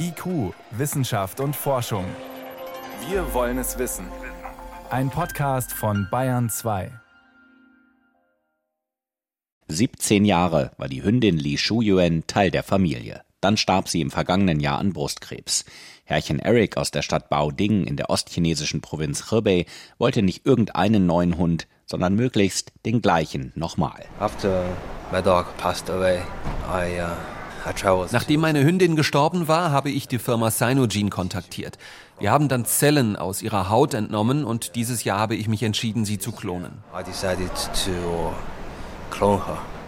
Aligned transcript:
IQ, 0.00 0.54
Wissenschaft 0.70 1.40
und 1.40 1.54
Forschung. 1.54 2.04
Wir 3.08 3.34
wollen 3.34 3.58
es 3.58 3.78
wissen. 3.78 4.06
Ein 4.90 5.10
Podcast 5.10 5.72
von 5.72 6.08
Bayern 6.10 6.48
2. 6.48 6.90
17 9.68 10.24
Jahre 10.24 10.70
war 10.78 10.88
die 10.88 11.02
Hündin 11.02 11.36
Li 11.36 11.58
Shuyuan 11.58 12.24
Teil 12.26 12.50
der 12.50 12.62
Familie. 12.62 13.22
Dann 13.40 13.56
starb 13.56 13.88
sie 13.88 14.00
im 14.00 14.10
vergangenen 14.10 14.60
Jahr 14.60 14.78
an 14.78 14.92
Brustkrebs. 14.92 15.64
Herrchen 16.04 16.38
Eric 16.38 16.76
aus 16.76 16.90
der 16.90 17.02
Stadt 17.02 17.28
Baoding 17.28 17.84
in 17.84 17.96
der 17.96 18.10
ostchinesischen 18.10 18.80
Provinz 18.80 19.30
Hebei 19.30 19.66
wollte 19.98 20.22
nicht 20.22 20.46
irgendeinen 20.46 21.06
neuen 21.06 21.36
Hund, 21.36 21.68
sondern 21.84 22.14
möglichst 22.14 22.72
den 22.86 23.02
gleichen 23.02 23.52
nochmal. 23.54 24.06
After 24.18 24.64
my 25.12 25.22
dog 25.22 25.54
passed 25.58 25.90
away, 25.90 26.22
I 26.66 27.00
uh 27.00 27.37
Nachdem 28.12 28.40
meine 28.40 28.64
Hündin 28.64 28.96
gestorben 28.96 29.48
war, 29.48 29.70
habe 29.70 29.90
ich 29.90 30.08
die 30.08 30.18
Firma 30.18 30.50
Sinogene 30.50 31.10
kontaktiert. 31.10 31.78
Wir 32.18 32.32
haben 32.32 32.48
dann 32.48 32.64
Zellen 32.64 33.16
aus 33.16 33.42
ihrer 33.42 33.68
Haut 33.68 33.94
entnommen 33.94 34.44
und 34.44 34.74
dieses 34.74 35.04
Jahr 35.04 35.18
habe 35.18 35.36
ich 35.36 35.48
mich 35.48 35.62
entschieden, 35.62 36.04
sie 36.04 36.18
zu 36.18 36.32
klonen. 36.32 36.72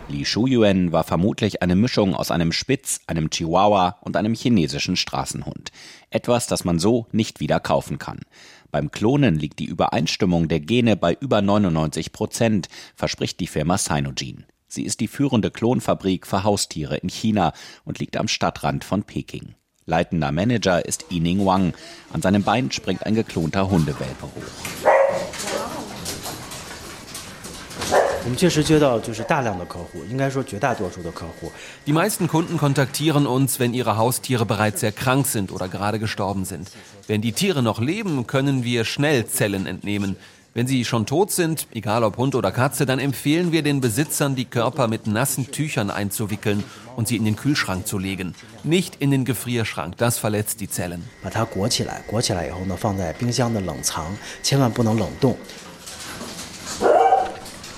Li 0.08 0.24
Shuyuan 0.24 0.90
war 0.90 1.04
vermutlich 1.04 1.62
eine 1.62 1.76
Mischung 1.76 2.14
aus 2.14 2.30
einem 2.30 2.50
Spitz, 2.50 3.00
einem 3.06 3.30
Chihuahua 3.30 3.98
und 4.00 4.16
einem 4.16 4.34
chinesischen 4.34 4.96
Straßenhund. 4.96 5.70
Etwas, 6.10 6.48
das 6.48 6.64
man 6.64 6.80
so 6.80 7.06
nicht 7.12 7.38
wieder 7.38 7.60
kaufen 7.60 7.98
kann. 7.98 8.20
Beim 8.72 8.90
Klonen 8.90 9.36
liegt 9.36 9.58
die 9.58 9.66
Übereinstimmung 9.66 10.48
der 10.48 10.60
Gene 10.60 10.96
bei 10.96 11.16
über 11.20 11.42
99 11.42 12.12
Prozent, 12.12 12.68
verspricht 12.94 13.40
die 13.40 13.46
Firma 13.46 13.78
Sinogene. 13.78 14.44
Sie 14.72 14.84
ist 14.84 15.00
die 15.00 15.08
führende 15.08 15.50
Klonfabrik 15.50 16.28
für 16.28 16.44
Haustiere 16.44 16.96
in 16.96 17.08
China 17.08 17.52
und 17.84 17.98
liegt 17.98 18.16
am 18.16 18.28
Stadtrand 18.28 18.84
von 18.84 19.02
Peking. 19.02 19.56
Leitender 19.84 20.30
Manager 20.30 20.84
ist 20.86 21.06
Yining 21.10 21.44
Wang. 21.44 21.74
An 22.12 22.22
seinem 22.22 22.44
Bein 22.44 22.70
springt 22.70 23.04
ein 23.04 23.16
geklonter 23.16 23.68
Hundewelpe 23.68 24.22
hoch. 24.22 24.90
Die 31.86 31.92
meisten 31.92 32.28
Kunden 32.28 32.56
kontaktieren 32.56 33.26
uns, 33.26 33.58
wenn 33.58 33.74
ihre 33.74 33.96
Haustiere 33.96 34.46
bereits 34.46 34.80
sehr 34.80 34.92
krank 34.92 35.26
sind 35.26 35.50
oder 35.50 35.68
gerade 35.68 35.98
gestorben 35.98 36.44
sind. 36.44 36.70
Wenn 37.08 37.22
die 37.22 37.32
Tiere 37.32 37.64
noch 37.64 37.80
leben, 37.80 38.28
können 38.28 38.62
wir 38.62 38.84
schnell 38.84 39.26
Zellen 39.26 39.66
entnehmen. 39.66 40.14
Wenn 40.52 40.66
sie 40.66 40.84
schon 40.84 41.06
tot 41.06 41.30
sind, 41.30 41.68
egal 41.70 42.02
ob 42.02 42.16
Hund 42.16 42.34
oder 42.34 42.50
Katze, 42.50 42.84
dann 42.84 42.98
empfehlen 42.98 43.52
wir 43.52 43.62
den 43.62 43.80
Besitzern, 43.80 44.34
die 44.34 44.46
Körper 44.46 44.88
mit 44.88 45.06
nassen 45.06 45.52
Tüchern 45.52 45.90
einzuwickeln 45.90 46.64
und 46.96 47.06
sie 47.06 47.16
in 47.16 47.24
den 47.24 47.36
Kühlschrank 47.36 47.86
zu 47.86 47.98
legen. 47.98 48.34
Nicht 48.64 48.96
in 48.96 49.12
den 49.12 49.24
Gefrierschrank, 49.24 49.96
das 49.96 50.18
verletzt 50.18 50.60
die 50.60 50.68
Zellen. 50.68 51.08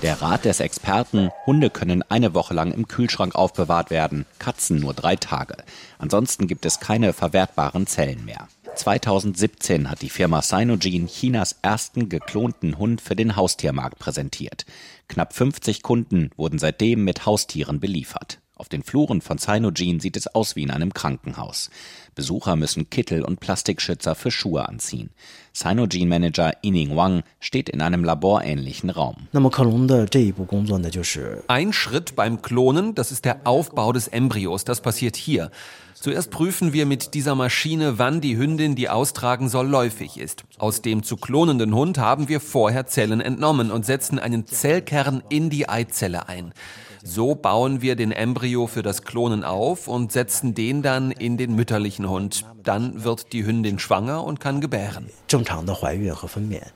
Der 0.03 0.23
Rat 0.23 0.47
des 0.47 0.59
Experten, 0.59 1.31
Hunde 1.47 1.69
können 1.69 2.03
eine 2.09 2.35
Woche 2.35 2.55
lang 2.55 2.73
im 2.73 2.89
Kühlschrank 2.89 3.35
aufbewahrt 3.35 3.91
werden, 3.91 4.27
Katzen 4.39 4.81
nur 4.81 4.95
drei 4.95 5.15
Tage. 5.15 5.57
Ansonsten 5.99 6.49
gibt 6.49 6.65
es 6.65 6.81
keine 6.81 7.13
verwertbaren 7.13 7.87
Zellen 7.87 8.25
mehr. 8.25 8.49
2017 8.75 9.89
hat 9.91 10.03
die 10.03 10.11
Firma 10.11 10.43
Sinogene 10.43 11.07
Chinas 11.07 11.57
ersten 11.63 12.09
geklonten 12.09 12.79
Hund 12.79 13.01
für 13.01 13.17
den 13.17 13.37
Haustiermarkt 13.37 13.99
präsentiert. 13.99 14.67
Knapp 15.09 15.33
50 15.33 15.83
Kunden 15.83 16.31
wurden 16.37 16.59
seitdem 16.59 17.05
mit 17.05 17.25
Haustieren 17.27 17.81
beliefert. 17.81 18.42
Auf 18.63 18.69
den 18.69 18.85
Fluren 18.85 19.21
von 19.21 19.39
Sinogene 19.39 20.01
sieht 20.01 20.17
es 20.17 20.29
aus 20.29 20.55
wie 20.55 20.63
in 20.63 20.71
einem 20.71 20.95
Krankenhaus. 20.95 21.69
Besucher 22.15 22.55
müssen 22.55 22.91
Kittel 22.91 23.25
und 23.25 23.41
Plastikschützer 23.41 24.15
für 24.15 24.31
Schuhe 24.31 24.69
anziehen. 24.69 25.11
Sinogene-Manager 25.53 26.53
Yining 26.63 26.95
Wang 26.95 27.25
steht 27.41 27.69
in 27.69 27.81
einem 27.81 28.05
laborähnlichen 28.05 28.91
Raum. 28.91 29.27
Ein 31.49 31.73
Schritt 31.73 32.15
beim 32.15 32.41
Klonen, 32.41 32.95
das 32.95 33.11
ist 33.11 33.25
der 33.25 33.41
Aufbau 33.49 33.93
des 33.93 34.07
Embryos. 34.07 34.63
Das 34.63 34.81
passiert 34.81 35.17
hier. 35.17 35.51
Zuerst 35.95 36.31
prüfen 36.31 36.73
wir 36.73 36.87
mit 36.87 37.15
dieser 37.15 37.35
Maschine, 37.35 37.99
wann 37.99 38.21
die 38.21 38.37
Hündin, 38.37 38.77
die 38.77 38.89
austragen 38.89 39.49
soll, 39.49 39.67
läufig 39.67 40.19
ist. 40.19 40.45
Aus 40.59 40.83
dem 40.83 41.03
zu 41.03 41.17
klonenden 41.17 41.75
Hund 41.75 41.99
haben 41.99 42.29
wir 42.29 42.39
vorher 42.39 42.87
Zellen 42.87 43.21
entnommen 43.21 43.73
und 43.73 43.85
setzen 43.85 44.21
einen 44.21 44.47
Zellkern 44.47 45.21
in 45.31 45.51
die 45.51 45.69
Eizelle 45.69 46.29
ein. 46.29 46.55
So 47.05 47.35
bauen 47.35 47.83
wir 47.83 47.97
den 47.97 48.13
Embryo 48.13 48.69
für 48.69 48.83
das 48.83 49.03
Klonen 49.03 49.43
auf 49.43 49.89
und 49.89 50.13
setzen 50.13 50.55
den 50.55 50.83
dann 50.83 51.11
in 51.11 51.37
den 51.37 51.57
mütterlichen 51.57 52.09
Hund. 52.09 52.45
Dann 52.63 53.03
wird 53.03 53.33
die 53.33 53.45
Hündin 53.45 53.81
schwanger 53.81 54.23
und 54.23 54.39
kann 54.39 54.61
gebären. 54.61 55.11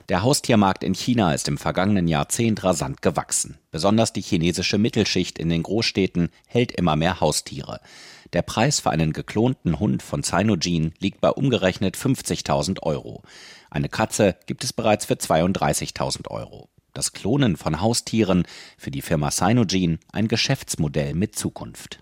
Der 0.08 0.22
Haustiermarkt 0.22 0.82
in 0.82 0.94
China 0.94 1.32
ist 1.32 1.46
im 1.46 1.58
vergangenen 1.58 2.08
Jahrzehnt 2.08 2.64
rasant 2.64 3.02
gewachsen. 3.02 3.58
Besonders 3.70 4.12
die 4.12 4.20
chinesische 4.20 4.78
Mittelschicht 4.78 5.38
in 5.38 5.48
den 5.48 5.62
Großstädten 5.62 6.30
hält 6.48 6.72
immer 6.72 6.96
mehr 6.96 7.20
Haustiere. 7.20 7.78
Der 8.32 8.42
Preis 8.42 8.80
für 8.80 8.90
einen 8.90 9.12
geklonten 9.12 9.78
Hund 9.78 10.02
von 10.02 10.24
Sinogene 10.24 10.90
liegt 10.98 11.20
bei 11.20 11.30
umgerechnet 11.30 11.96
50.000 11.96 12.82
Euro. 12.82 13.22
Eine 13.70 13.88
Katze 13.88 14.34
gibt 14.46 14.64
es 14.64 14.72
bereits 14.72 15.04
für 15.04 15.14
32.000 15.14 16.28
Euro 16.28 16.68
das 16.96 17.12
Klonen 17.12 17.56
von 17.56 17.80
Haustieren 17.80 18.44
für 18.78 18.90
die 18.90 19.02
Firma 19.02 19.30
Sinogene 19.30 19.98
ein 20.12 20.28
Geschäftsmodell 20.28 21.14
mit 21.14 21.36
Zukunft. 21.36 21.98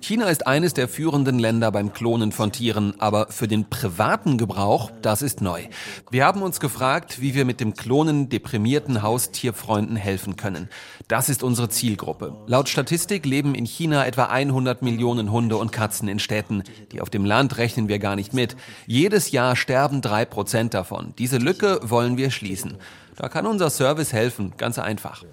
China 0.00 0.28
ist 0.28 0.46
eines 0.46 0.74
der 0.74 0.88
führenden 0.88 1.38
Länder 1.38 1.72
beim 1.72 1.92
Klonen 1.92 2.32
von 2.32 2.52
Tieren, 2.52 2.94
aber 2.98 3.28
für 3.30 3.48
den 3.48 3.68
privaten 3.68 4.38
Gebrauch, 4.38 4.92
das 5.02 5.22
ist 5.22 5.40
neu. 5.40 5.62
Wir 6.10 6.24
haben 6.24 6.42
uns 6.42 6.60
gefragt, 6.60 7.20
wie 7.20 7.34
wir 7.34 7.44
mit 7.44 7.60
dem 7.60 7.74
Klonen 7.74 8.28
deprimierten 8.28 9.02
Haustierfreunden 9.02 9.96
helfen 9.96 10.36
können. 10.36 10.68
Das 11.08 11.28
ist 11.28 11.42
unsere 11.42 11.68
Zielgruppe. 11.68 12.36
Laut 12.46 12.68
Statistik 12.68 13.24
leben 13.26 13.54
in 13.54 13.64
China 13.64 14.06
etwa 14.06 14.24
100 14.24 14.82
Millionen 14.82 15.32
Hunde 15.32 15.56
und 15.56 15.72
Katzen 15.72 16.06
in 16.06 16.18
Städten. 16.18 16.62
Die 16.92 17.00
auf 17.00 17.10
dem 17.10 17.24
Land 17.24 17.56
rechnen 17.56 17.88
wir 17.88 17.98
gar 17.98 18.14
nicht 18.14 18.34
mit. 18.34 18.56
Jedes 18.86 19.30
Jahr 19.30 19.56
sterben 19.56 20.02
drei 20.02 20.24
Prozent 20.24 20.74
davon. 20.74 21.14
Diese 21.18 21.38
Lücke 21.48 21.80
wollen 21.82 22.18
wir 22.18 22.30
schließen. 22.30 22.76
Da 23.16 23.30
kann 23.30 23.46
unser 23.46 23.70
Service 23.70 24.12
helfen, 24.12 24.52
ganz 24.58 24.78
einfach. 24.78 25.24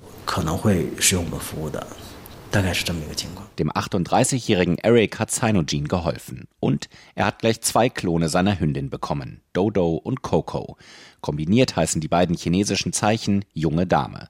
Dem 3.59 3.69
38-jährigen 3.69 4.77
Eric 4.77 5.19
hat 5.19 5.31
Sinogene 5.31 5.89
geholfen. 5.89 6.47
Und 6.61 6.87
er 7.15 7.25
hat 7.25 7.39
gleich 7.39 7.59
zwei 7.59 7.89
Klone 7.89 8.29
seiner 8.29 8.57
Hündin 8.57 8.89
bekommen, 8.89 9.41
Dodo 9.51 9.95
und 9.95 10.21
Coco. 10.21 10.77
Kombiniert 11.19 11.75
heißen 11.75 11.99
die 11.99 12.07
beiden 12.07 12.37
chinesischen 12.37 12.93
Zeichen 12.93 13.43
junge 13.51 13.85
Dame. 13.85 14.29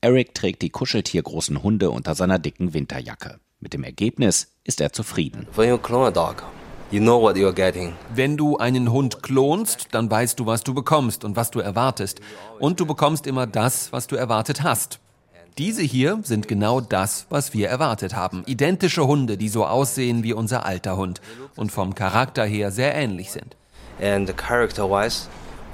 Eric 0.00 0.36
trägt 0.36 0.62
die 0.62 0.70
kuscheltiergroßen 0.70 1.64
Hunde 1.64 1.90
unter 1.90 2.14
seiner 2.14 2.38
dicken 2.38 2.74
Winterjacke. 2.74 3.40
Mit 3.58 3.72
dem 3.72 3.82
Ergebnis 3.82 4.52
ist 4.62 4.80
er 4.80 4.92
zufrieden. 4.92 5.48
When 5.56 5.68
you 5.68 5.78
clone 5.78 6.06
a 6.06 6.10
dog, 6.12 6.44
You 6.90 7.00
know 7.00 7.20
what 7.20 7.36
you're 7.36 7.52
getting. 7.52 7.94
Wenn 8.14 8.36
du 8.36 8.58
einen 8.58 8.92
Hund 8.92 9.22
klonst, 9.22 9.88
dann 9.92 10.10
weißt 10.10 10.38
du, 10.38 10.46
was 10.46 10.62
du 10.62 10.74
bekommst 10.74 11.24
und 11.24 11.34
was 11.34 11.50
du 11.50 11.60
erwartest. 11.60 12.20
Und 12.60 12.78
du 12.78 12.86
bekommst 12.86 13.26
immer 13.26 13.46
das, 13.46 13.92
was 13.92 14.06
du 14.06 14.16
erwartet 14.16 14.62
hast. 14.62 15.00
Diese 15.56 15.82
hier 15.82 16.18
sind 16.22 16.46
genau 16.46 16.80
das, 16.80 17.26
was 17.30 17.54
wir 17.54 17.68
erwartet 17.68 18.14
haben. 18.14 18.42
Identische 18.46 19.06
Hunde, 19.06 19.36
die 19.36 19.48
so 19.48 19.64
aussehen 19.64 20.22
wie 20.24 20.32
unser 20.32 20.66
alter 20.66 20.96
Hund 20.96 21.20
und 21.56 21.72
vom 21.72 21.94
Charakter 21.94 22.44
her 22.44 22.70
sehr 22.70 22.94
ähnlich 22.94 23.32
sind. 23.32 23.56
And 24.00 24.36
character-wise, 24.36 25.28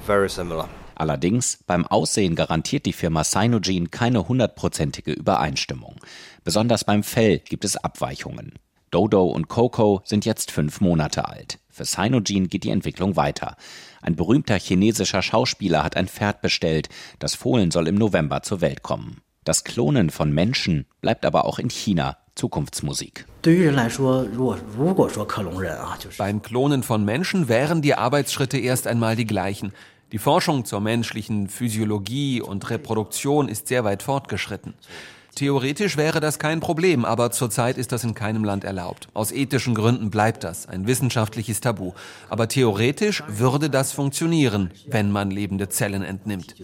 very 0.05 0.29
similar. 0.29 0.69
Allerdings, 0.95 1.57
beim 1.65 1.87
Aussehen 1.87 2.35
garantiert 2.35 2.85
die 2.85 2.93
Firma 2.93 3.23
Sinogene 3.23 3.87
keine 3.87 4.27
hundertprozentige 4.27 5.11
Übereinstimmung. 5.11 5.95
Besonders 6.43 6.83
beim 6.83 7.01
Fell 7.01 7.39
gibt 7.39 7.65
es 7.65 7.75
Abweichungen. 7.75 8.53
Dodo 8.91 9.23
und 9.23 9.47
Coco 9.47 10.01
sind 10.03 10.25
jetzt 10.25 10.51
fünf 10.51 10.81
Monate 10.81 11.27
alt. 11.27 11.59
Für 11.69 11.85
Sinogene 11.85 12.47
geht 12.47 12.65
die 12.65 12.69
Entwicklung 12.69 13.15
weiter. 13.15 13.55
Ein 14.01 14.17
berühmter 14.17 14.59
chinesischer 14.59 15.21
Schauspieler 15.21 15.83
hat 15.83 15.95
ein 15.95 16.09
Pferd 16.09 16.41
bestellt. 16.41 16.89
Das 17.17 17.33
Fohlen 17.33 17.71
soll 17.71 17.87
im 17.87 17.95
November 17.95 18.43
zur 18.43 18.59
Welt 18.59 18.83
kommen. 18.83 19.21
Das 19.45 19.63
Klonen 19.63 20.09
von 20.09 20.33
Menschen 20.33 20.85
bleibt 20.99 21.25
aber 21.25 21.45
auch 21.45 21.57
in 21.57 21.69
China 21.69 22.17
Zukunftsmusik. 22.35 23.25
Beim 26.17 26.41
Klonen 26.41 26.83
von 26.83 27.05
Menschen 27.05 27.47
wären 27.47 27.81
die 27.81 27.95
Arbeitsschritte 27.95 28.57
erst 28.57 28.87
einmal 28.87 29.15
die 29.15 29.25
gleichen. 29.25 29.71
Die 30.11 30.17
Forschung 30.17 30.65
zur 30.65 30.81
menschlichen 30.81 31.47
Physiologie 31.47 32.41
und 32.41 32.69
Reproduktion 32.69 33.47
ist 33.47 33.69
sehr 33.69 33.85
weit 33.85 34.03
fortgeschritten. 34.03 34.73
Theoretisch 35.35 35.97
wäre 35.97 36.19
das 36.19 36.39
kein 36.39 36.59
Problem, 36.59 37.05
aber 37.05 37.31
zurzeit 37.31 37.77
ist 37.77 37.91
das 37.91 38.03
in 38.03 38.13
keinem 38.13 38.43
Land 38.43 38.63
erlaubt. 38.63 39.07
Aus 39.13 39.31
ethischen 39.31 39.75
Gründen 39.75 40.09
bleibt 40.11 40.43
das 40.43 40.67
ein 40.67 40.87
wissenschaftliches 40.87 41.61
Tabu. 41.61 41.93
Aber 42.29 42.47
theoretisch 42.47 43.23
würde 43.27 43.69
das 43.69 43.93
funktionieren, 43.93 44.71
wenn 44.87 45.11
man 45.11 45.31
lebende 45.31 45.69
Zellen 45.69 46.03
entnimmt. 46.03 46.55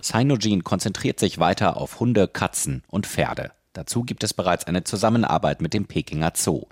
Sinogene 0.00 0.62
konzentriert 0.62 1.20
sich 1.20 1.38
weiter 1.38 1.76
auf 1.76 2.00
Hunde, 2.00 2.26
Katzen 2.26 2.82
und 2.88 3.06
Pferde. 3.06 3.52
Dazu 3.74 4.02
gibt 4.02 4.24
es 4.24 4.32
bereits 4.32 4.66
eine 4.66 4.84
Zusammenarbeit 4.84 5.60
mit 5.60 5.74
dem 5.74 5.84
Pekinger 5.84 6.32
Zoo. 6.34 6.62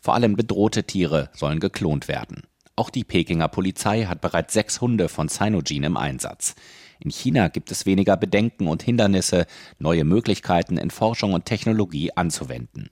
Vor 0.00 0.14
allem 0.14 0.34
bedrohte 0.34 0.84
Tiere 0.84 1.28
sollen 1.34 1.60
geklont 1.60 2.08
werden. 2.08 2.44
Auch 2.76 2.88
die 2.88 3.04
Pekinger 3.04 3.48
Polizei 3.48 4.04
hat 4.06 4.20
bereits 4.20 4.54
sechs 4.54 4.80
Hunde 4.80 5.08
von 5.08 5.28
Sinogene 5.28 5.86
im 5.86 5.96
Einsatz. 5.96 6.54
In 7.00 7.10
China 7.10 7.48
gibt 7.48 7.70
es 7.70 7.86
weniger 7.86 8.16
Bedenken 8.16 8.68
und 8.68 8.82
Hindernisse, 8.82 9.46
neue 9.78 10.04
Möglichkeiten 10.04 10.78
in 10.78 10.90
Forschung 10.90 11.34
und 11.34 11.44
Technologie 11.44 12.12
anzuwenden. 12.14 12.90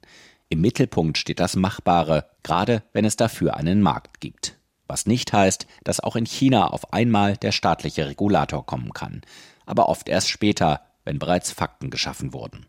Im 0.49 0.61
Mittelpunkt 0.61 1.17
steht 1.19 1.41
das 1.41 1.57
Machbare, 1.57 2.27
gerade 2.43 2.83
wenn 2.93 3.05
es 3.05 3.17
dafür 3.17 3.57
einen 3.57 3.81
Markt 3.81 4.21
gibt. 4.21 4.59
Was 4.87 5.07
nicht 5.07 5.33
heißt, 5.33 5.67
dass 5.85 6.01
auch 6.01 6.17
in 6.17 6.27
China 6.27 6.67
auf 6.67 6.93
einmal 6.93 7.37
der 7.39 7.53
staatliche 7.53 8.07
Regulator 8.07 8.67
kommen 8.67 8.93
kann. 8.93 9.23
Aber 9.65 9.89
oft 9.89 10.09
erst 10.09 10.29
später, 10.29 10.83
wenn 11.05 11.19
bereits 11.19 11.51
Fakten 11.53 11.89
geschaffen 11.89 12.35
wurden. 12.35 12.67